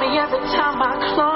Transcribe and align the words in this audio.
me 0.00 0.18
every 0.18 0.40
time 0.56 0.82
I 0.82 1.14
close 1.14 1.33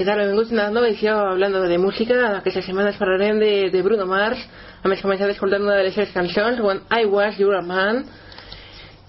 Què 0.00 0.06
tal? 0.08 0.16
Benvinguts 0.16 0.54
a 0.56 0.70
nova 0.72 0.88
edició 0.88 1.12
hablando 1.12 1.60
de 1.68 1.76
música. 1.76 2.16
Aquestes 2.38 2.64
setmanes 2.64 2.96
parlarem 2.96 3.36
de, 3.36 3.68
de 3.68 3.82
Bruno 3.84 4.06
Mars. 4.08 4.40
A 4.80 4.88
més, 4.88 5.02
començat 5.04 5.28
escoltant 5.28 5.60
una 5.60 5.74
de 5.76 5.82
les 5.84 5.92
seves 5.92 6.14
cançons, 6.14 6.62
When 6.64 6.78
I 6.88 7.04
Was 7.04 7.36
Your 7.36 7.58
Man. 7.60 7.98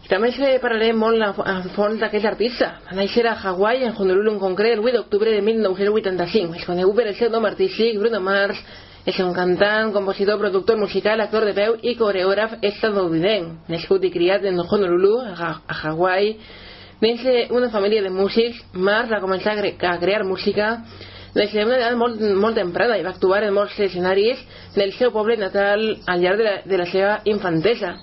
També 0.09 0.33
eh, 0.35 0.57
parlarem 0.59 0.97
molt 0.99 1.23
a 1.23 1.53
fons 1.77 2.01
d'aquest 2.01 2.27
artista. 2.27 2.67
Va 2.89 2.97
néixer 2.97 3.23
a 3.23 3.37
Hawaii, 3.39 3.85
en 3.87 3.95
Honolulu 3.95 4.33
en 4.33 4.41
concret, 4.41 4.73
el 4.75 4.83
8 4.83 4.97
d'octubre 4.97 5.31
de 5.31 5.39
1985. 5.45 6.57
És 6.59 6.67
conegut 6.67 6.99
per 6.99 7.05
el 7.07 7.15
seu 7.15 7.31
nom 7.31 7.47
Bruno 8.01 8.19
Mars. 8.19 8.59
És 9.07 9.17
un 9.23 9.31
cantant, 9.33 9.93
compositor, 9.93 10.41
productor 10.43 10.75
musical, 10.77 11.21
actor 11.21 11.45
de 11.47 11.53
veu 11.55 11.77
i 11.87 11.95
coreògraf 11.95 12.57
estadounidenc. 12.61 13.63
Nascut 13.71 14.03
i 14.03 14.11
criat 14.11 14.43
en 14.43 14.59
Honolulu, 14.59 15.21
a 15.39 15.55
Hawaii, 15.85 16.35
Dins 17.01 17.23
d'una 17.25 17.71
família 17.73 18.03
de 18.05 18.11
músics, 18.13 18.59
Mars 18.77 19.09
va 19.09 19.17
començar 19.23 19.55
a, 19.55 19.57
cre 19.57 19.87
a 19.89 19.97
crear 19.97 20.21
música 20.21 20.67
des 21.33 21.49
d'una 21.49 21.79
edat 21.79 21.95
molt, 21.97 22.19
molt 22.37 22.59
temprana 22.59 22.99
i 22.99 23.01
va 23.01 23.15
actuar 23.15 23.39
en 23.41 23.55
molts 23.55 23.79
escenaris 23.79 24.37
del 24.75 24.91
seu 24.93 25.09
poble 25.09 25.33
natal 25.41 25.81
al 26.05 26.21
llarg 26.21 26.37
de 26.37 26.45
la, 26.45 26.53
de 26.61 26.77
la 26.77 26.85
seva 26.91 27.15
infantesa. 27.25 27.95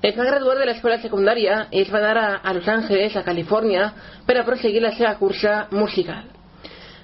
Es 0.00 0.16
va 0.16 0.24
graduar 0.24 0.54
de 0.56 0.64
l'escola 0.70 0.96
secundària 1.02 1.66
i 1.70 1.82
es 1.82 1.90
va 1.92 2.00
anar 2.00 2.14
a, 2.16 2.28
a 2.40 2.54
Los 2.56 2.68
Angeles, 2.68 3.16
a 3.16 3.24
Califòrnia, 3.26 3.90
per 4.24 4.38
a 4.40 4.44
proseguir 4.46 4.80
la 4.80 4.94
seva 4.96 5.12
cursa 5.18 5.66
musical. 5.72 6.30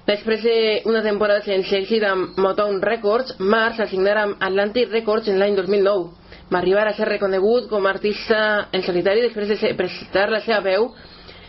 Després 0.07 0.41
d'una 0.41 1.03
temporada 1.05 1.45
sense 1.45 1.77
èxit 1.77 2.07
amb 2.09 2.39
Motown 2.41 2.81
Records, 2.81 3.35
Mars 3.41 3.83
va 3.83 3.89
signar 3.91 4.17
amb 4.23 4.41
Atlantic 4.41 4.89
Records 4.89 5.29
en 5.29 5.37
l'any 5.43 5.59
2009. 5.61 6.09
Va 6.49 6.63
arribar 6.63 6.87
a 6.89 6.97
ser 6.97 7.11
reconegut 7.11 7.69
com 7.69 7.85
a 7.85 7.93
artista 7.93 8.41
en 8.73 8.87
solitari 8.87 9.27
després 9.27 9.53
de 9.53 9.75
prestar 9.77 10.31
la 10.33 10.41
seva 10.47 10.63
veu 10.65 10.89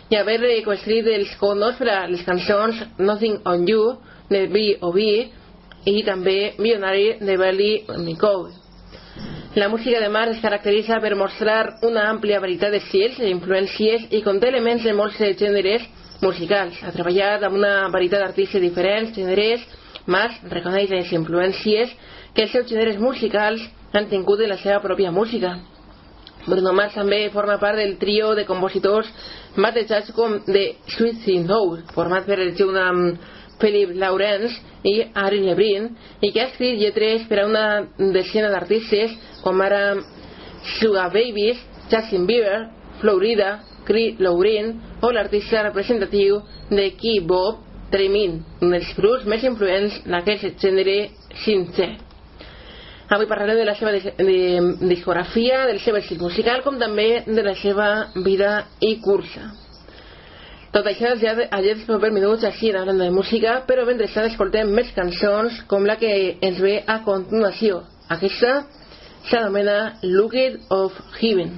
i 0.08 0.16
haver 0.16 0.40
coescrit 0.64 1.06
els 1.12 1.34
condos 1.40 1.76
per 1.76 1.90
a 1.92 1.98
les 2.08 2.22
cançons 2.24 2.80
Nothing 2.98 3.42
on 3.44 3.66
You 3.68 3.82
de 4.30 4.46
B.O.B. 4.48 5.04
i 5.88 6.02
també 6.04 6.54
Millionary 6.58 7.18
de 7.20 7.36
Belly 7.36 7.84
Nicole. 8.04 8.52
La 9.54 9.68
música 9.68 10.00
de 10.00 10.08
Mars 10.08 10.36
es 10.36 10.42
caracteritza 10.42 11.00
per 11.00 11.16
mostrar 11.16 11.78
una 11.82 12.08
àmplia 12.10 12.40
varietat 12.40 12.72
d'estils 12.72 13.18
i 13.18 13.30
influències 13.32 14.04
i 14.14 14.22
conté 14.22 14.48
elements 14.52 14.84
de 14.84 14.92
molts 14.94 15.16
gèneres 15.18 15.84
musicals. 16.22 16.76
Ha 16.84 16.92
treballat 16.92 17.44
amb 17.44 17.56
una 17.58 17.88
varietat 17.92 18.22
d'artistes 18.24 18.62
diferents, 18.62 19.16
gèneres. 19.16 19.64
Mars 20.06 20.38
reconeix 20.52 20.92
les 20.92 21.10
influències 21.12 21.90
que 22.34 22.46
els 22.46 22.52
seus 22.52 22.68
gèneres 22.70 23.00
musicals 23.00 23.64
han 23.92 24.08
tingut 24.08 24.38
de 24.40 24.48
la 24.48 24.56
seva 24.60 24.80
pròpia 24.84 25.12
música. 25.12 25.56
Bruno 26.46 26.72
Mars 26.72 26.94
també 26.94 27.26
forma 27.32 27.58
part 27.60 27.76
del 27.76 27.96
trio 28.00 28.34
de 28.34 28.46
compositors 28.48 29.08
batejats 29.58 30.12
com 30.16 30.38
The 30.46 30.64
Sweet 30.94 31.24
Thing 31.24 31.46
Soul, 31.48 31.82
format 31.94 32.26
per 32.26 32.38
el 32.40 32.54
amb 32.78 33.18
Philip 33.58 33.96
Lawrence 33.98 34.54
i 34.86 35.02
Ari 35.14 35.40
Lebrin, 35.42 35.90
i 36.22 36.30
que 36.32 36.40
ha 36.40 36.48
escrit 36.48 36.78
lletres 36.78 37.26
per 37.28 37.42
a 37.42 37.46
una 37.46 37.66
decena 37.98 38.50
d'artistes 38.50 39.14
com 39.42 39.60
ara 39.60 39.98
Sugar 40.78 41.08
Babies, 41.12 41.58
Justin 41.90 42.26
Bieber, 42.26 42.68
Florida, 43.00 43.58
Cree 43.88 44.16
Lauren 44.18 44.74
o 45.00 45.10
l'artista 45.10 45.62
representatiu 45.62 46.42
de 46.70 46.90
Key 47.00 47.20
Bob 47.20 47.64
Tremin, 47.90 48.42
un 48.60 48.74
dels 48.74 48.90
grups 48.98 49.24
més 49.24 49.44
influents 49.48 50.02
d'aquest 50.04 50.60
gènere 50.60 50.98
sincer. 51.44 51.94
Avui 53.08 53.26
parlarem 53.26 53.56
de 53.56 53.64
la 53.64 53.74
seva 53.74 53.94
de, 53.94 54.12
discografia, 54.84 55.62
del 55.66 55.80
seu 55.80 55.96
estil 55.96 56.20
musical, 56.20 56.60
com 56.64 56.76
també 56.80 57.22
de 57.24 57.44
la 57.44 57.54
seva 57.56 57.88
vida 58.24 58.66
i 58.84 58.98
cursa. 59.00 59.46
Tot 60.74 60.84
això 60.90 61.14
ja 61.16 61.32
aquests 61.46 61.86
propers 61.88 62.12
minuts 62.12 62.44
així 62.44 62.68
hablando 62.76 63.06
de 63.06 63.14
música, 63.14 63.62
però 63.68 63.86
mentrestant 63.88 64.28
escoltem 64.28 64.68
més 64.76 64.92
cançons 64.92 65.62
com 65.70 65.88
la 65.88 65.96
que 65.96 66.12
ens 66.44 66.60
ve 66.60 66.82
a 66.84 66.98
continuació. 67.06 67.80
Aquesta 68.12 68.66
s'anomena 69.30 69.96
Looked 70.02 70.68
of 70.68 71.00
Heaven. 71.16 71.56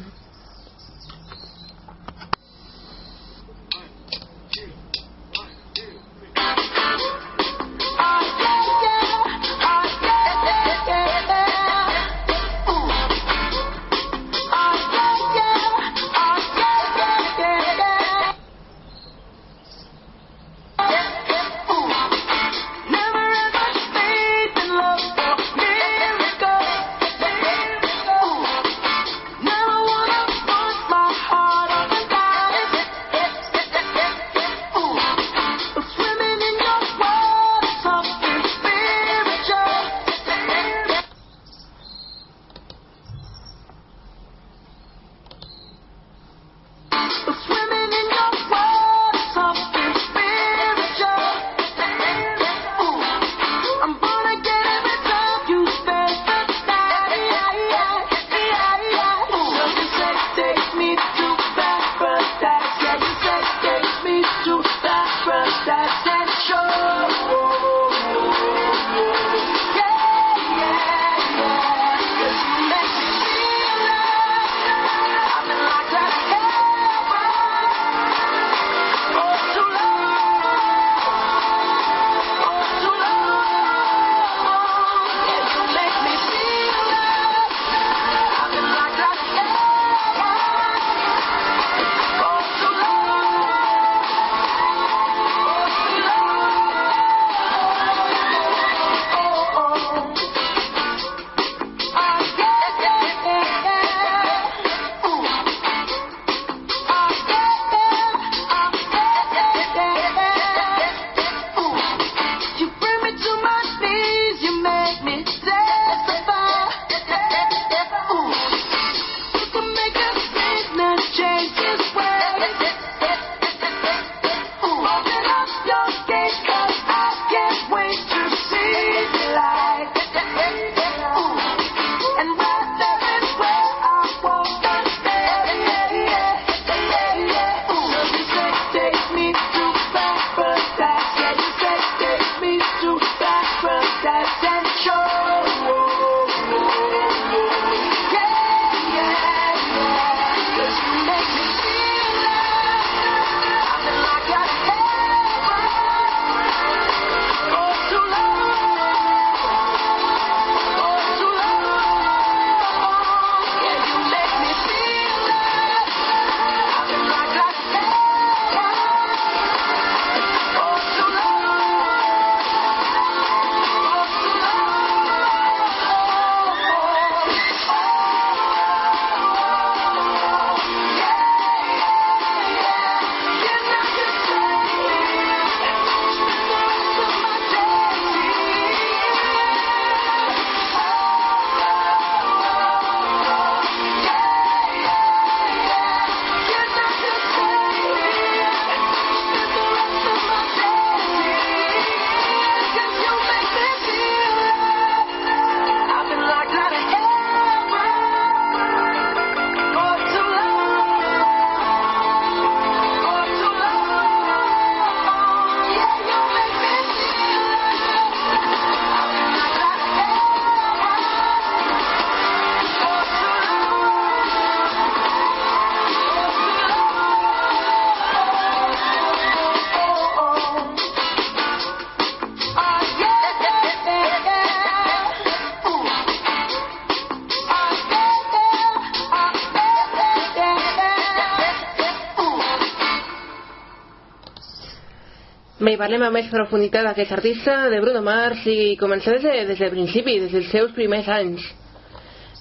Parlem 245.81 246.03
amb 246.05 246.19
més 246.19 246.29
profunditat 246.29 246.85
d'aquest 246.85 247.13
artista, 247.17 247.57
de 247.73 247.81
Bruno 247.81 248.03
Mars, 248.05 248.45
i 248.45 248.77
comencem 248.81 249.17
des, 249.17 249.25
de, 249.25 249.45
des 249.49 249.61
del 249.63 249.73
principi, 249.73 250.19
des 250.21 250.33
dels 250.35 250.51
seus 250.53 250.73
primers 250.77 251.09
anys. 251.09 251.45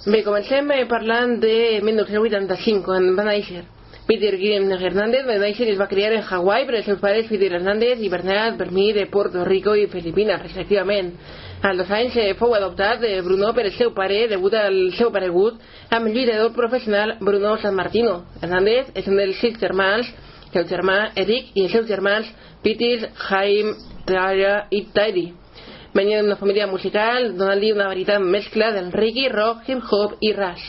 Bé, 0.06 0.22
comencem 0.26 0.68
eh, 0.76 0.86
parlant 0.88 1.38
de 1.40 1.80
1985, 1.84 2.84
quan 2.84 3.14
va 3.16 3.24
néixer. 3.30 3.64
Peter 4.10 4.32
Guillem 4.34 4.66
Hernández 4.74 5.26
va 5.28 5.36
néixer 5.38 5.68
i 5.68 5.72
es 5.74 5.78
va 5.78 5.86
criar 5.86 6.10
en 6.16 6.24
Hawaii 6.26 6.66
per 6.66 6.80
els 6.80 6.88
seus 6.88 6.98
pares 7.00 7.28
Peter 7.30 7.52
Hernández 7.54 8.00
i 8.02 8.08
Bernard 8.10 8.56
Vermí 8.58 8.88
de 8.96 9.04
Puerto 9.06 9.44
Rico 9.46 9.76
i 9.78 9.86
Filipines, 9.92 10.40
respectivament. 10.42 11.12
A 11.62 11.72
dos 11.78 11.92
anys 11.96 12.16
eh, 12.18 12.32
fou 12.36 12.56
adoptat 12.56 13.00
de 13.04 13.12
Bruno 13.24 13.52
per 13.56 13.68
el 13.68 13.76
seu 13.76 13.94
pare 13.96 14.24
degut 14.28 14.56
al 14.58 14.80
seu 14.98 15.12
paregut 15.14 15.60
amb 15.88 16.08
el 16.08 16.16
lluitador 16.16 16.52
professional 16.56 17.18
Bruno 17.20 17.54
San 17.62 17.76
Martino. 17.78 18.24
Hernández 18.42 18.90
és 18.98 19.08
un 19.08 19.20
dels 19.20 19.38
sis 19.40 19.56
germans, 19.60 20.10
Gelderma, 20.52 21.12
Erik 21.14 21.50
y 21.54 21.68
Geldermans, 21.68 22.26
Pitil, 22.62 23.08
Jaime, 23.14 23.74
Tara 24.04 24.66
y 24.70 24.84
Tairi. 24.86 25.34
Venía 25.92 26.18
de 26.18 26.24
una 26.24 26.36
familia 26.36 26.66
musical 26.66 27.36
donde 27.36 27.66
hi 27.66 27.72
una 27.72 27.88
veritat 27.88 28.20
mescla 28.20 28.70
del 28.72 28.92
reggae, 28.92 29.28
rock, 29.28 29.68
hip 29.68 29.82
hop 29.90 30.16
i 30.20 30.32
rash. 30.32 30.62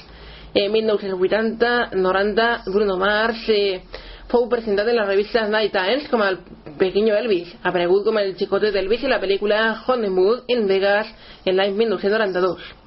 En 0.53 0.71
1980-90, 0.73 2.63
Bruno 2.73 2.97
Mars 2.97 3.45
eh, 3.47 3.83
fou 4.31 4.49
presentat 4.49 4.87
en 4.87 4.97
la 4.97 5.05
revista 5.05 5.47
Night 5.47 5.71
Times 5.71 6.09
com 6.09 6.23
el 6.23 6.39
Pequeño 6.79 7.15
Elvis, 7.15 7.53
aparegut 7.63 8.05
com 8.07 8.17
el 8.17 8.33
xicotet 8.39 8.73
d'Elvis 8.73 9.05
en 9.05 9.13
la 9.13 9.21
pel·lícula 9.21 9.63
Hollywood 9.85 10.49
en 10.51 10.67
Vegas 10.67 11.11
en 11.45 11.59
l'any 11.59 11.75
1992. 11.77 12.80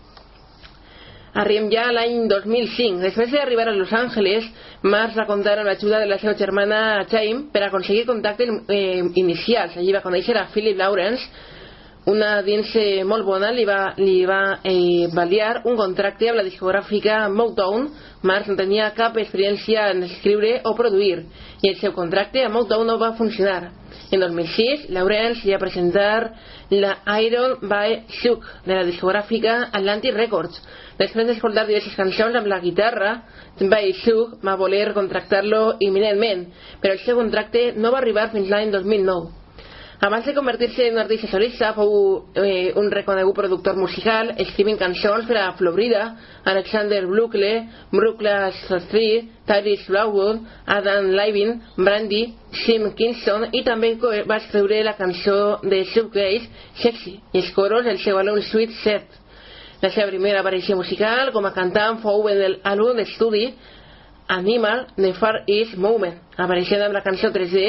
Arribem 1.34 1.70
ja 1.72 1.88
a 1.88 1.94
l'any 1.94 2.28
2005. 2.30 3.00
Després 3.02 3.32
d'arribar 3.32 3.68
a 3.68 3.74
Los 3.74 3.92
Angeles, 3.92 4.46
Mars 4.82 5.16
va 5.18 5.26
comptar 5.26 5.58
amb 5.58 5.68
l'ajuda 5.70 6.00
de 6.02 6.10
la 6.10 6.18
seva 6.22 6.36
germana 6.38 7.04
Chaim 7.10 7.48
per 7.52 7.64
aconseguir 7.66 8.06
contactes 8.06 8.50
eh, 8.68 9.02
inicials. 9.14 9.76
Allí 9.76 9.92
va 9.92 10.04
conèixer 10.04 10.36
a 10.38 10.46
Philip 10.54 10.78
Lawrence, 10.78 11.26
una 12.06 12.42
dins 12.44 12.68
eh, 12.76 13.04
molt 13.08 13.24
bona 13.24 13.48
li 13.56 13.64
va, 13.64 13.94
li 13.96 14.26
va 14.28 14.58
eh, 14.60 15.08
valiar 15.16 15.62
un 15.64 15.78
contracte 15.78 16.28
amb 16.28 16.42
la 16.42 16.44
discogràfica 16.44 17.22
Motown. 17.32 17.88
Mars 18.28 18.50
no 18.50 18.58
tenia 18.58 18.90
cap 18.96 19.16
experiència 19.16 19.88
en 19.94 20.04
escriure 20.04 20.58
o 20.68 20.74
produir 20.76 21.24
i 21.62 21.70
el 21.70 21.80
seu 21.80 21.94
contracte 21.96 22.44
amb 22.44 22.58
Motown 22.58 22.86
no 22.92 22.98
va 23.00 23.14
funcionar. 23.16 23.83
En 24.10 24.20
2006, 24.20 24.88
Lawrence 24.90 25.48
va 25.48 25.60
presentar 25.62 26.32
la 26.70 26.96
Iron 27.24 27.56
by 27.62 28.00
Shook 28.20 28.44
de 28.66 28.74
la 28.74 28.84
discogràfica 28.88 29.70
Atlantic 29.72 30.16
Records. 30.16 30.58
Després 30.98 31.28
d'escoltar 31.28 31.66
diverses 31.68 31.96
cançons 31.98 32.36
amb 32.38 32.50
la 32.50 32.60
guitarra, 32.62 33.14
by 33.60 33.94
Shook 34.02 34.42
va 34.44 34.58
voler 34.60 34.92
contractar-lo 34.96 35.76
imminentment, 35.80 36.48
però 36.82 36.98
el 36.98 37.02
seu 37.06 37.18
contracte 37.20 37.72
no 37.76 37.94
va 37.94 38.02
arribar 38.02 38.30
fins 38.34 38.52
l'any 38.52 38.70
2009. 38.74 39.43
Abans 40.00 40.26
de 40.26 40.34
convertir-se 40.34 40.88
en 40.88 40.94
un 40.94 41.00
artista 41.00 41.28
solista, 41.30 41.70
fou 41.72 42.26
eh, 42.34 42.72
un 42.76 42.90
reconegut 42.90 43.36
productor 43.36 43.76
musical, 43.78 44.32
escrivint 44.42 44.78
cançons 44.80 45.26
per 45.28 45.38
a 45.38 45.52
Florida, 45.54 46.02
Alexander 46.50 47.04
Bluckley, 47.06 47.62
Brooklas 47.92 48.58
Street, 48.88 49.30
Tyrese 49.46 49.86
Blackwood, 49.88 50.42
Adam 50.66 51.12
Levine, 51.14 51.60
Brandy, 51.76 52.24
Sim 52.64 52.90
Kingston 52.98 53.48
i 53.52 53.62
també 53.62 53.94
va 54.26 54.40
escriure 54.42 54.82
la 54.82 54.96
cançó 54.98 55.60
de 55.62 55.84
Subgrace, 55.94 56.50
Sexy, 56.82 57.20
i 57.32 57.44
els 57.44 57.52
coros 57.54 57.86
del 57.86 58.02
seu 58.02 58.18
àlbum 58.18 58.42
Sweet 58.42 58.74
Set. 58.82 59.20
La 59.80 59.90
seva 59.92 60.08
primera 60.10 60.40
aparició 60.40 60.76
musical 60.76 61.30
com 61.30 61.46
a 61.46 61.54
cantant 61.54 62.02
fou 62.02 62.26
en 62.30 62.40
l'àlbum 62.40 62.98
d'estudi 62.98 63.46
Animal 64.28 64.86
de 64.96 65.12
Far 65.14 65.42
East 65.46 65.76
Movement, 65.76 66.16
apareixent 66.36 66.82
amb 66.84 66.96
la 66.96 67.02
cançó 67.04 67.30
3D 67.34 67.64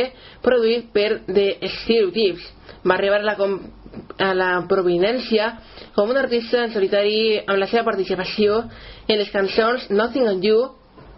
produït 0.46 0.88
per 0.96 1.22
The 1.28 1.48
Stereotypes. 1.82 2.46
Va 2.86 2.96
arribar 2.96 3.20
a 3.20 3.28
la, 3.28 3.36
a 4.28 4.32
la 4.38 4.50
provinència 4.70 5.52
com 5.96 6.10
un 6.12 6.20
artista 6.22 6.64
en 6.64 6.74
solitari 6.74 7.42
amb 7.44 7.60
la 7.60 7.68
seva 7.72 7.86
participació 7.90 8.64
en 9.08 9.20
les 9.20 9.32
cançons 9.34 9.90
Nothing 9.90 10.32
on 10.32 10.44
You 10.44 10.64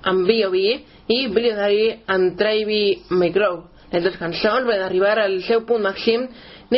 amb 0.08 0.27
B.O.B. 0.27 0.62
i 1.08 1.20
Billionaire 1.27 2.01
and 2.08 2.38
Travy 2.39 3.03
McGraw. 3.10 3.63
Les 3.91 4.03
dues 4.03 4.17
cançons 4.20 4.67
van 4.67 4.84
arribar 4.84 5.15
al 5.22 5.39
seu 5.48 5.63
punt 5.67 5.86
màxim 5.86 6.27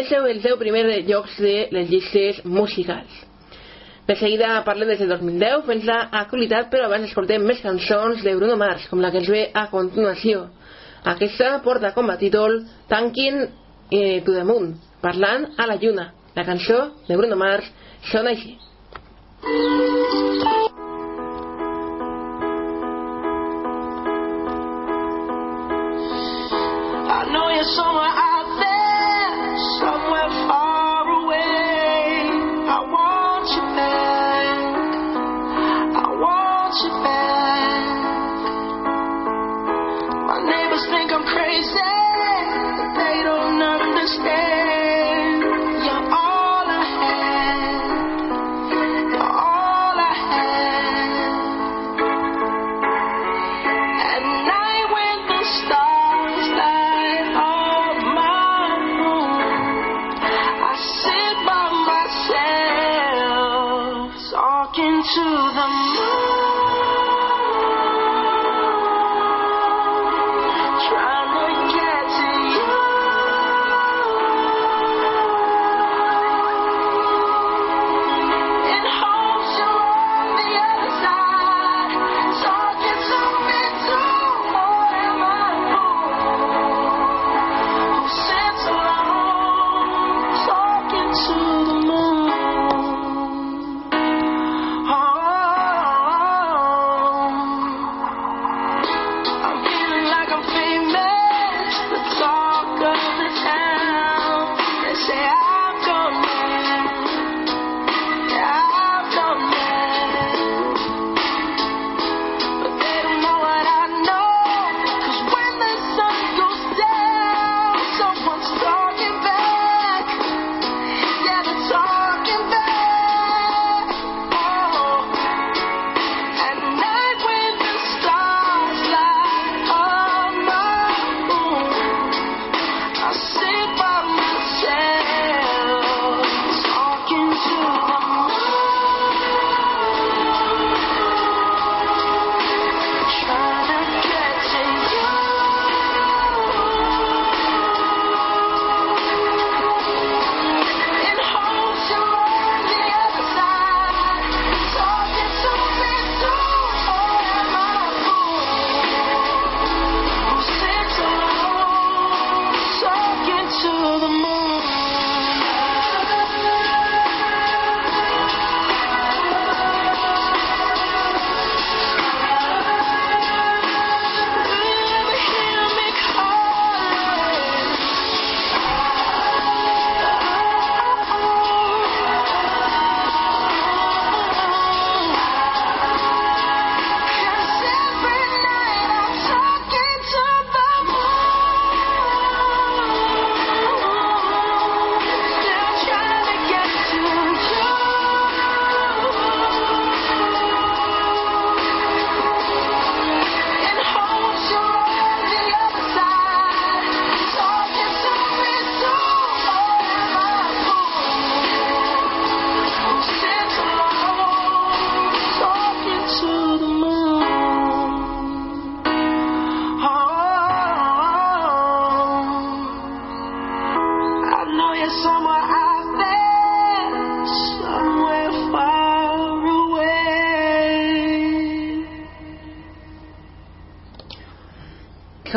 seu, 0.09 0.27
el 0.27 0.41
seu 0.43 0.57
primer 0.61 0.85
llocs 1.07 1.39
de 1.41 1.67
les 1.73 1.89
llistes 1.89 2.43
musicals. 2.45 3.28
De 4.09 4.15
seguida 4.17 4.63
parlem 4.65 4.89
des 4.89 4.97
de 5.03 5.05
2010 5.05 5.67
fent 5.67 5.83
la 5.85 5.99
actualitat, 6.19 6.71
però 6.71 6.87
abans 6.87 7.05
escoltem 7.05 7.43
més 7.45 7.59
cançons 7.61 8.23
de 8.25 8.31
Bruno 8.39 8.55
Mars, 8.57 8.87
com 8.89 9.03
la 9.03 9.11
que 9.13 9.19
ens 9.21 9.29
ve 9.29 9.41
a 9.53 9.67
continuació. 9.69 10.47
Aquesta 11.11 11.51
porta 11.61 11.91
com 11.93 12.09
a 12.09 12.15
títol 12.17 12.63
Tanking 12.89 13.37
eh, 13.91 14.23
to 14.25 14.33
the 14.33 14.41
Moon, 14.43 14.71
parlant 15.03 15.45
a 15.61 15.67
la 15.69 15.77
lluna. 15.77 16.07
La 16.33 16.45
cançó 16.47 16.79
de 17.05 17.17
Bruno 17.21 17.37
Mars 17.37 17.69
sona 18.09 18.33
així. 18.33 18.57
I 27.11 27.29
know 27.29 27.49
you're 27.53 27.63
somewhere 27.75 28.28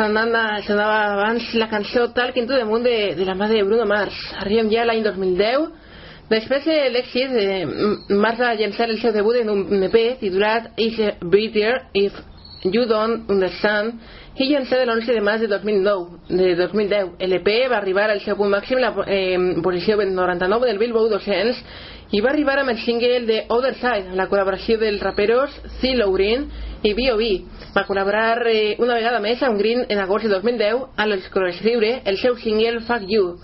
sonant, 0.03 0.63
sonava 0.67 1.13
abans 1.13 1.53
la 1.55 1.69
cançó 1.69 2.09
Talk 2.13 2.35
Into 2.37 2.57
the 2.57 2.65
Moon 2.65 2.83
de, 2.83 3.15
de 3.15 3.25
la 3.25 3.35
mà 3.35 3.47
de 3.47 3.63
Bruno 3.63 3.85
Mars. 3.85 4.15
Arribem 4.41 4.71
ja 4.71 4.81
a 4.81 4.89
l'any 4.89 5.03
2010. 5.03 5.69
Després 6.31 6.65
de 6.65 6.75
l'èxit, 6.91 7.31
eh, 7.39 7.65
Mars 8.09 8.39
va 8.39 8.53
llançar 8.55 8.89
el 8.89 8.99
seu 8.99 9.13
debut 9.13 9.37
en 9.39 9.49
un 9.49 9.83
EP 9.87 10.19
titulat 10.19 10.71
Is 10.77 10.99
a 10.99 11.13
Better 11.21 11.85
If 11.93 12.19
You 12.63 12.85
Don't 12.87 13.29
Understand 13.31 13.99
i 14.35 14.49
llançat 14.49 14.83
l'11 14.83 15.13
de 15.13 15.21
març 15.21 15.43
de 15.45 15.49
2009, 15.51 16.19
de 16.29 16.53
2010. 16.57 17.15
L'EP 17.29 17.49
va 17.69 17.77
arribar 17.77 18.09
al 18.09 18.21
seu 18.25 18.35
punt 18.35 18.51
màxim 18.51 18.81
la 18.81 18.91
eh, 19.07 19.37
posició 19.63 19.97
99 20.01 20.67
del 20.67 20.79
Billboard 20.81 21.15
200 21.15 21.63
i 22.11 22.21
va 22.21 22.31
arribar 22.33 22.59
amb 22.59 22.73
el 22.73 22.79
single 22.83 23.23
de 23.29 23.43
Other 23.49 23.75
Side, 23.79 24.15
la 24.17 24.27
col·laboració 24.29 24.79
dels 24.81 25.01
raperos 25.01 25.53
Zillow 25.79 26.11
Green 26.13 26.49
i 26.83 26.93
B.O.B. 26.93 27.27
Va 27.73 27.85
col·laborar 27.87 28.43
eh, 28.51 28.75
una 28.83 28.97
vegada 28.99 29.21
més 29.23 29.41
amb 29.43 29.59
Green 29.59 29.85
en 29.89 30.01
agost 30.03 30.27
de 30.27 30.33
2010 30.35 30.83
a 30.99 31.07
l'escriure 31.07 31.93
el 32.05 32.17
seu 32.21 32.35
single 32.41 32.83
Fuck 32.87 33.07
You, 33.09 33.37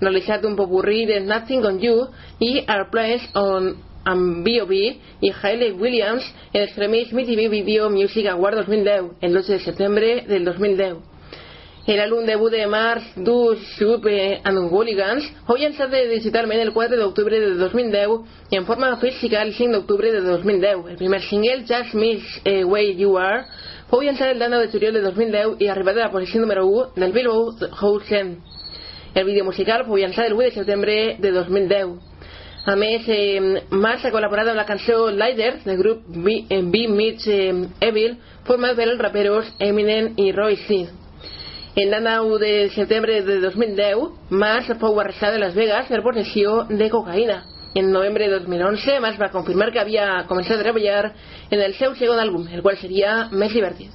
realitzat 0.00 0.44
un 0.46 0.54
popurrí 0.56 1.04
de 1.10 1.20
Nothing 1.24 1.66
on 1.66 1.80
You 1.82 2.06
i 2.40 2.52
Our 2.68 2.86
Place 2.92 3.32
on 3.38 3.74
amb 4.04 4.44
B.O.B. 4.44 4.78
i 5.24 5.32
Hayley 5.32 5.72
Williams 5.80 6.26
en 6.52 6.62
els 6.62 6.76
premis 6.76 7.12
MTV 7.12 7.48
Video 7.50 7.88
Music 7.90 8.28
Award 8.30 8.62
2010, 8.62 9.16
el 9.20 9.40
12 9.40 9.52
de 9.52 9.64
setembre 9.64 10.14
del 10.28 10.44
2010. 10.44 11.13
L'àlbum 11.84 12.24
debut 12.24 12.48
de 12.48 12.66
Mars, 12.66 13.04
Dus, 13.16 13.60
Soup 13.76 14.06
and 14.08 14.70
Hooligans 14.72 15.26
fou 15.44 15.58
llançat 15.60 15.92
digitalment 16.08 16.62
el 16.62 16.70
4 16.72 16.96
d'octubre 16.96 17.36
de 17.36 17.50
2010 17.60 18.54
i 18.54 18.56
en 18.56 18.64
forma 18.64 18.96
física 19.02 19.42
el 19.42 19.52
5 19.52 19.72
d'octubre 19.74 20.12
de 20.12 20.22
2010. 20.22 20.88
El 20.94 20.96
primer 20.96 21.20
single, 21.28 21.66
Just 21.68 21.92
Miss 21.92 22.40
eh, 22.44 22.64
Way 22.64 22.96
You 22.96 23.18
Are, 23.20 23.44
fou 23.90 24.00
llançat 24.00 24.32
el 24.32 24.40
9 24.40 24.62
de 24.64 24.72
juliol 24.72 24.96
de 24.96 25.04
2010 25.10 25.60
i 25.60 25.68
arribat 25.68 26.00
a 26.00 26.06
la 26.06 26.10
posició 26.10 26.40
número 26.40 26.64
1 26.64 26.96
del 26.96 27.12
Billboard 27.12 27.68
Hot 27.82 28.08
100. 28.08 28.34
El 29.14 29.28
vídeo 29.28 29.44
musical 29.44 29.84
fou 29.84 30.00
llançat 30.00 30.32
el 30.32 30.40
8 30.40 30.48
de 30.48 30.56
setembre 30.62 30.98
de 31.20 31.36
2010. 31.36 32.00
A 32.64 32.80
més, 32.80 33.04
eh, 33.12 33.60
ha 33.60 34.10
col·laborat 34.10 34.48
amb 34.48 34.56
la 34.56 34.64
cançó 34.64 35.10
Lider 35.12 35.58
del 35.66 35.76
grup 35.76 36.08
B, 36.08 36.46
eh, 36.48 36.64
eh, 36.64 37.68
Evil, 37.80 38.16
format 38.48 38.74
per 38.74 38.88
els 38.88 38.98
raperos 38.98 39.52
Eminem 39.60 40.14
i 40.16 40.32
Roy 40.32 40.56
C. 40.56 41.03
En 41.76 41.90
la 41.90 41.98
9 41.98 42.38
de 42.38 42.70
setembre 42.70 43.22
de 43.22 43.40
2010, 43.40 44.30
Mars 44.30 44.68
fou 44.78 45.00
arrestat 45.02 45.34
a 45.34 45.40
Las 45.42 45.56
Vegas 45.58 45.88
per 45.90 46.04
possessió 46.04 46.68
de 46.70 46.86
cocaïna. 46.86 47.40
En 47.74 47.88
novembre 47.90 48.28
de 48.30 48.38
2011, 48.44 49.00
Mars 49.02 49.18
va 49.18 49.32
confirmar 49.32 49.72
que 49.74 49.80
havia 49.82 50.04
començat 50.28 50.54
a 50.54 50.62
treballar 50.62 51.08
en 51.50 51.64
el 51.64 51.74
seu 51.74 51.96
segon 51.98 52.20
àlbum, 52.22 52.44
el 52.54 52.62
qual 52.62 52.78
seria 52.78 53.24
més 53.32 53.50
divertit. 53.50 53.90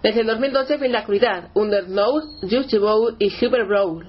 Des 0.00 0.16
del 0.16 0.24
2012 0.30 0.78
fins 0.80 0.94
l'actualitat, 0.94 1.50
Under 1.54 1.82
Nose, 1.86 2.48
Just 2.48 2.72
Bow 2.80 3.10
i 3.18 3.28
Super 3.28 3.66
Brawl. 3.68 4.00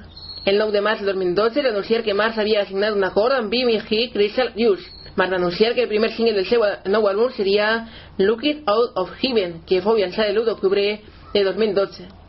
El 0.45 0.57
9 0.57 0.71
de 0.71 0.85
març 0.87 1.03
de 1.03 1.11
2012 1.11 1.67
l'anunciar 1.67 2.05
que 2.07 2.15
Mars 2.15 2.39
havia 2.39 2.63
signat 2.71 2.95
un 2.95 3.03
acord 3.03 3.35
amb 3.35 3.51
Bim 3.51 3.67
i 3.67 3.81
Crystal 4.15 4.53
Hughes. 4.55 4.87
Mars 5.17 5.35
va 5.35 5.41
anunciar 5.41 5.73
que 5.75 5.83
el 5.83 5.91
primer 5.91 6.13
single 6.15 6.39
del 6.39 6.47
seu 6.47 6.63
nou 6.87 7.11
àlbum 7.11 7.35
seria 7.35 7.85
Look 8.17 8.47
It 8.47 8.63
Out 8.63 8.95
of 8.95 9.11
Heaven, 9.19 9.59
que 9.67 9.83
fou 9.83 9.99
llançat 9.99 10.31
l'1 10.31 10.47
d'octubre 10.47 10.87
de 11.33 11.43
2012. 11.51 12.20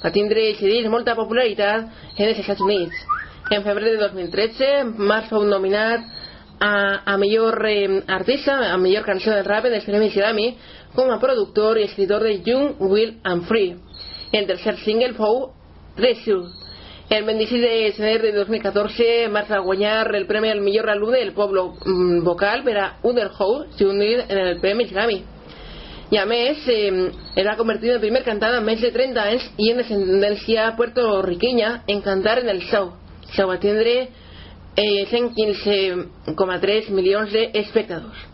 Va 0.00 0.12
tindre 0.14 0.46
aquest 0.52 0.88
molta 0.92 1.16
popularitat 1.18 2.16
en 2.16 2.28
els 2.28 2.38
Estats 2.40 2.62
Units. 2.64 3.04
En 3.50 3.64
febrer 3.66 3.96
de 3.96 4.00
2013, 4.00 4.70
Mars 4.96 5.28
fou 5.28 5.44
nominat 5.44 6.04
a, 6.60 6.72
a 7.14 7.16
millor 7.18 7.58
eh, 7.68 8.02
artista, 8.06 8.72
a 8.72 8.76
millor 8.78 9.04
cançó 9.04 9.32
de 9.34 9.42
rap 9.42 9.66
en 9.66 9.74
els 9.74 9.88
Premis 9.88 10.14
Grammy 10.14 10.52
com 10.94 11.10
a 11.10 11.18
productor 11.20 11.80
i 11.80 11.88
escritor 11.88 12.22
de 12.22 12.36
Young, 12.44 12.76
Will 12.78 13.16
and 13.24 13.48
Free. 13.48 13.76
El 14.32 14.46
tercer 14.46 14.76
single 14.84 15.14
fou 15.18 15.50
Treasure. 15.96 16.48
El 17.10 17.24
26 17.26 17.60
de 17.60 17.92
gener 17.96 18.22
de 18.22 18.32
2014, 18.32 19.28
Mars 19.34 19.50
va 19.50 19.58
guanyar 19.66 20.14
el 20.14 20.28
premi 20.28 20.52
al 20.52 20.60
millor 20.62 20.92
àlbum 20.92 21.10
del 21.16 21.32
poble 21.34 21.64
mm, 21.82 22.20
vocal 22.22 22.62
per 22.62 22.76
a 22.78 22.86
Underhouse, 23.02 23.72
Junior 23.80 24.28
en 24.28 24.38
el 24.38 24.60
Premi 24.60 24.86
Grammy. 24.92 25.24
I 26.10 26.18
a 26.18 26.24
era 27.36 27.56
convertit 27.56 27.92
en 27.94 28.00
primer 28.02 28.24
cantant 28.26 28.56
amb 28.56 28.66
més 28.66 28.80
de 28.82 28.90
30 28.90 29.20
anys 29.22 29.44
i 29.62 29.70
en 29.70 29.78
descendència 29.78 30.72
puertorriqueña 30.76 31.84
en 31.86 32.00
cantar 32.02 32.40
en 32.40 32.48
el 32.48 32.64
show. 32.66 32.90
Això 33.28 33.46
va 33.46 33.60
tindre 33.62 34.08
eh, 34.74 35.06
115,3 35.06 36.90
milions 36.90 37.30
d'espectadors. 37.30 38.26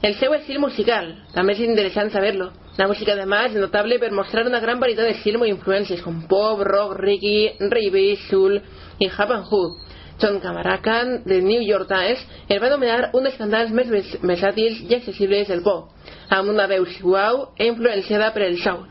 El 0.00 0.14
seu 0.14 0.30
estil 0.36 0.60
musical, 0.62 1.10
també 1.34 1.56
és 1.56 1.64
interessant 1.66 2.12
saber-lo. 2.14 2.52
La 2.78 2.86
música 2.86 3.14
además 3.14 3.50
es 3.50 3.58
notable 3.58 3.98
por 3.98 4.12
mostrar 4.12 4.46
una 4.46 4.60
gran 4.60 4.78
variedad 4.78 5.02
de 5.02 5.10
estilos 5.10 5.42
e 5.42 5.48
influencias 5.48 6.00
como 6.02 6.28
pop, 6.28 6.60
rock, 6.62 6.94
reggae, 7.00 7.56
rave, 7.58 8.16
soul 8.30 8.62
y 9.00 9.08
Japan 9.08 9.42
Hood. 9.42 9.87
John 10.18 10.40
Camaracan, 10.40 11.22
de 11.24 11.40
New 11.42 11.62
York 11.62 11.88
Times, 11.88 12.24
el 12.48 12.60
va 12.60 12.68
anomenar 12.68 13.10
un 13.14 13.26
dels 13.26 13.38
cantants 13.38 13.72
més 13.72 13.90
versàtils 14.22 14.84
i 14.88 14.94
accessibles 14.98 15.48
del 15.48 15.62
pop, 15.62 15.90
amb 16.28 16.50
una 16.50 16.66
veu 16.70 16.86
suau 16.98 17.48
e 17.56 17.68
influenciada 17.70 18.32
per 18.34 18.46
el 18.48 18.58
soul. 18.62 18.86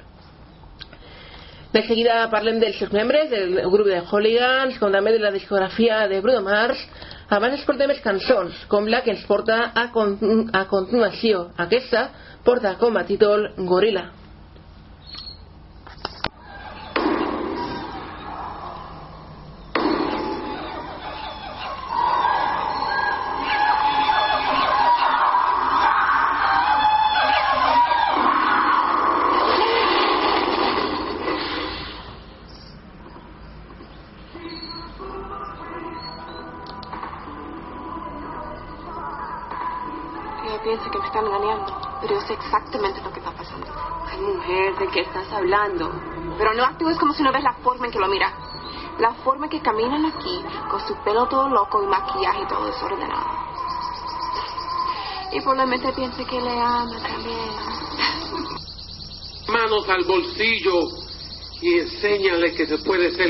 De 1.74 1.84
seguida 1.84 2.22
parlem 2.32 2.62
dels 2.62 2.78
seus 2.80 2.94
membres, 2.96 3.28
del 3.30 3.60
grup 3.70 3.90
de 3.92 4.00
Hooligans, 4.10 4.78
com 4.80 4.94
també 4.94 5.12
de 5.14 5.20
la 5.22 5.34
discografia 5.36 6.06
de 6.08 6.22
Bruno 6.24 6.42
Mars. 6.46 6.80
Abans 7.30 7.60
escoltem 7.60 7.92
les 7.92 8.00
cançons, 8.02 8.64
com 8.72 8.88
la 8.88 9.04
que 9.04 9.12
ens 9.12 9.26
porta 9.28 9.60
a, 9.76 9.90
con 9.92 10.16
a 10.56 10.64
continuació. 10.72 11.50
Aquesta 11.60 12.08
porta 12.48 12.78
com 12.80 12.96
a 12.96 13.04
títol 13.06 13.50
Gorila. 13.68 14.08
Exactamente 42.48 43.02
lo 43.02 43.12
que 43.12 43.20
está 43.20 43.32
pasando. 43.32 43.68
Ay, 44.10 44.20
mujer, 44.22 44.76
¿de 44.78 44.88
qué 44.88 45.02
estás 45.02 45.32
hablando? 45.32 45.92
Pero 46.38 46.54
no 46.54 46.64
actúes 46.64 46.98
como 46.98 47.14
si 47.14 47.24
no 47.24 47.32
ves 47.32 47.44
la 47.44 47.54
forma 47.54 47.86
en 47.86 47.92
que 47.92 48.00
lo 48.00 48.08
mira. 48.08 48.34
La 49.00 49.14
forma 49.14 49.46
en 49.46 49.52
que 49.52 49.62
caminan 49.62 50.06
aquí, 50.06 50.42
con 50.72 50.80
su 50.88 50.96
pelo 51.04 51.28
todo 51.28 51.50
loco 51.50 51.84
y 51.84 51.88
maquillaje 51.88 52.46
todo 52.48 52.66
desordenado. 52.66 53.48
Y 55.32 55.42
probablemente 55.42 55.92
piense 55.94 56.26
que 56.26 56.42
le 56.42 56.60
ama 56.60 56.98
también. 57.02 57.50
Manos 59.50 59.88
al 59.90 60.04
bolsillo 60.06 60.80
y 61.62 61.80
enséñale 61.80 62.54
que 62.54 62.66
se 62.66 62.78
puede 62.80 63.12
ser 63.12 63.30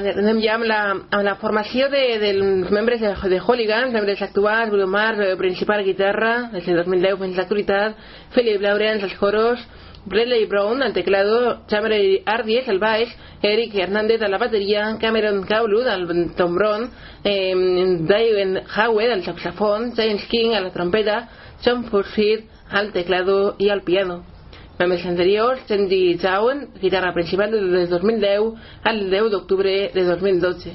anem 0.00 0.40
ja 0.42 0.54
amb 0.56 0.66
la, 0.68 0.80
amb 0.96 1.24
la 1.26 1.36
formació 1.40 1.88
de, 1.92 2.02
dels 2.22 2.70
membres 2.72 3.00
de, 3.02 3.12
de 3.32 3.40
Hooligans, 3.40 3.92
membres 3.92 4.22
actuals, 4.22 4.70
Bruno 4.72 4.86
Mars, 4.90 5.20
eh, 5.24 5.36
principal 5.36 5.84
guitarra, 5.84 6.50
des 6.54 6.64
del 6.66 6.82
2010 6.82 7.20
fins 7.20 7.36
a 7.36 7.42
l'actualitat, 7.42 8.02
Philip 8.34 8.64
Lawrence, 8.64 9.04
els 9.06 9.16
coros, 9.20 9.62
Bradley 10.06 10.46
Brown, 10.46 10.82
al 10.82 10.94
teclado, 10.94 11.66
Chamberlain 11.68 12.22
Ardies, 12.24 12.68
al 12.68 12.78
baix, 12.78 13.12
Eric 13.42 13.74
Hernández 13.74 14.22
a 14.22 14.28
la 14.28 14.38
bateria, 14.38 14.96
Cameron 15.00 15.44
Cowlud, 15.44 15.86
al 15.86 16.06
trombón, 16.36 16.90
eh, 17.22 17.54
David 18.00 18.62
Howard, 18.76 19.12
al 19.12 19.24
saxofón, 19.24 19.94
James 19.94 20.24
King, 20.26 20.54
a 20.54 20.60
la 20.60 20.72
trompeta, 20.72 21.28
John 21.64 21.84
Forsyth, 21.84 22.48
al 22.70 22.92
teclado 22.92 23.56
i 23.58 23.68
al 23.68 23.82
piano. 23.82 24.39
Membres 24.80 25.04
anteriors, 25.04 25.60
Sandy 25.68 26.16
Zauen, 26.16 26.70
guitarra 26.80 27.12
principal 27.12 27.50
des 27.50 27.60
del 27.60 27.88
2010 27.90 28.54
al 28.82 29.10
10 29.10 29.30
d'octubre 29.30 29.90
de 29.92 30.04
2012. 30.04 30.72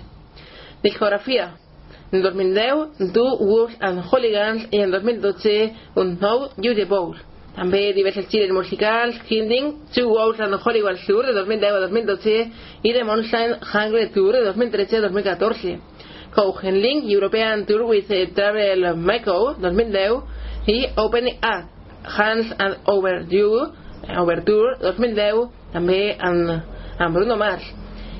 Discografia. 0.83 1.55
En 2.11 2.21
2010, 2.21 3.11
Do 3.15 3.23
Wolves 3.39 3.75
and 3.81 4.03
Hooligans 4.05 4.67
i 4.69 4.83
en 4.83 4.91
2012, 4.91 5.71
un 5.95 6.19
nou 6.21 6.51
You 6.61 6.75
the 6.75 6.85
Bowl. 6.85 7.15
També 7.55 7.95
diversos 7.97 8.27
gires 8.29 8.53
musicals, 8.53 9.17
Hinding, 9.25 9.71
Two 9.95 10.11
Wolves 10.11 10.39
and 10.39 10.53
Hollywood 10.53 11.01
Tour 11.07 11.25
de 11.25 11.33
2010 11.33 11.73
a 11.73 11.79
2012 11.87 12.51
i 12.83 12.93
The 12.93 13.03
Mountain 13.03 13.55
Hungry 13.71 14.11
Tour 14.13 14.37
de 14.37 14.43
2013 14.51 14.99
a 14.99 15.09
2014. 15.09 15.79
Cohen 16.35 16.77
Link 16.77 17.09
European 17.09 17.65
Tour 17.65 17.87
with 17.89 18.13
Travel 18.35 18.85
Mako 18.97 19.55
2010 19.63 20.21
i 20.67 20.85
Opening 20.95 21.39
Act 21.41 21.73
Hands 22.05 22.53
and 22.59 22.77
Overdue 22.85 23.84
Overture 24.21 24.77
2010 24.81 25.49
també 25.73 25.99
amb, 26.19 26.51
amb 26.99 27.17
Bruno 27.17 27.37
Mars. 27.39 27.65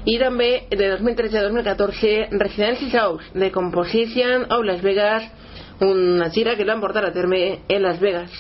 I 0.06 0.20
també 0.22 0.68
de 0.70 0.92
2013 0.98 1.40
a 1.40 1.46
2014 1.48 2.12
Residency 2.38 2.92
Shows 2.94 3.32
de 3.34 3.50
Composition 3.52 4.46
of 4.54 4.66
Las 4.66 4.84
Vegas 4.86 5.26
una 5.82 6.30
gira 6.32 6.56
que 6.56 6.66
l'han 6.66 6.80
portat 6.80 7.10
a 7.10 7.14
terme 7.14 7.62
en 7.68 7.82
Las 7.84 8.00
Vegas. 8.00 8.32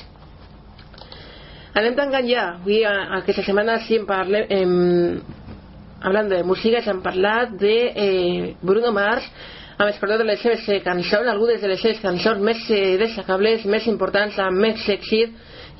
Anem 1.75 1.95
tancant 1.97 2.27
ja. 2.29 2.45
Avui 2.55 2.83
aquesta 2.85 3.43
setmana 3.43 3.81
sí 3.83 3.97
en 3.99 4.05
parlem 4.07 4.45
em, 4.49 5.19
hablando 6.01 6.35
de 6.35 6.45
música 6.47 6.81
s'han 6.81 7.01
parlat 7.03 7.57
de 7.59 7.75
eh, 7.91 8.55
Bruno 8.61 8.93
Mars 8.95 9.27
hem 9.77 9.89
escoltat 9.91 10.21
de 10.21 10.27
les 10.27 10.39
seves 10.39 10.63
eh, 10.71 10.79
cançons 10.83 11.27
algunes 11.27 11.59
de 11.59 11.67
les 11.67 11.81
seves 11.81 11.99
cançons 11.99 12.39
més 12.39 12.61
eh, 12.71 12.95
destacables 13.01 13.65
més 13.67 13.87
importants 13.91 14.37
amb 14.39 14.61
més 14.63 14.83
èxit 14.87 15.33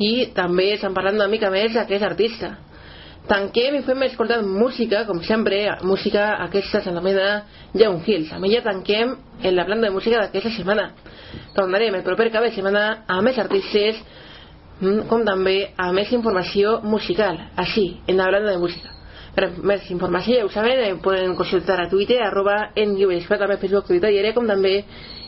i 0.04 0.12
també 0.36 0.74
estan 0.74 0.96
parlant 0.96 1.16
una 1.16 1.30
mica 1.32 1.52
més 1.54 1.72
d'aquest 1.74 2.04
artista. 2.04 2.50
Tanquem 3.30 3.78
i 3.80 3.84
fem 3.88 4.04
escoltar 4.06 4.42
música 4.46 5.06
com 5.08 5.22
sempre, 5.24 5.62
música 5.88 6.28
aquesta 6.44 6.82
s'anomena 6.84 7.46
Young 7.74 8.04
Hills. 8.06 8.34
Amb 8.36 8.46
ella 8.46 8.62
tanquem 8.66 9.16
en 9.42 9.56
la 9.56 9.66
planta 9.66 9.88
de 9.88 9.96
música 9.96 10.20
d'aquesta 10.20 10.52
setmana. 10.58 10.90
Tornarem 11.56 11.96
el 11.96 12.04
proper 12.06 12.28
cap 12.36 12.46
de 12.46 12.52
setmana 12.54 13.06
a 13.08 13.22
més 13.26 13.40
artistes 13.42 14.04
mm, 14.82 15.08
com 15.10 15.24
també 15.26 15.72
a 15.78 15.88
més 15.96 16.12
informació 16.14 16.82
musical. 16.84 17.40
Així, 17.56 17.88
en 18.06 18.20
la 18.20 18.30
planta 18.30 18.52
de 18.52 18.62
música 18.62 18.95
per 19.36 19.50
més 19.62 19.90
informació 19.92 20.40
ja 20.40 20.46
ho 20.46 20.52
saben 20.54 20.80
eh, 20.86 20.94
poden 21.04 21.36
consultar 21.36 21.80
a 21.82 21.90
Twitter 21.90 22.22
arroba 22.24 22.72
en 22.76 22.96
llibresclat 22.96 23.42
també 23.42 23.58
Facebook 23.58 23.84
Actualitat 23.84 24.36
com 24.36 24.48
també 24.48 24.78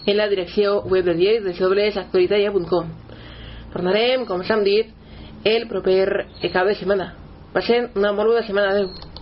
en 0.06 0.18
la 0.18 0.30
direcció 0.32 0.82
web 0.88 1.06
del 1.06 1.20
diari 1.20 1.44
www.actualitatia.com 1.44 3.08
tornarem, 3.74 4.26
com 4.26 4.44
s'han 4.44 4.64
dit, 4.66 4.90
el 5.46 5.68
proper 5.70 6.08
cap 6.54 6.68
de 6.68 6.76
setmana. 6.80 7.12
Passen 7.54 7.92
una 7.96 8.14
molt 8.14 8.34
bona 8.34 8.46
setmana. 8.48 8.74
Adéu. 8.74 9.17